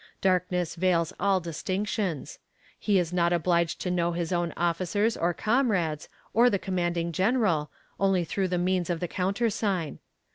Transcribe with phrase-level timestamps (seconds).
[0.19, 2.39] Darkness veils all distinctions.
[2.79, 7.69] He is not obliged to know his own officers or comrades, or the commanding general,
[7.99, 9.99] only through the means of the countersign.